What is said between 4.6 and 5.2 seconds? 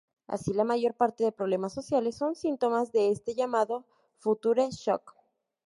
Shock.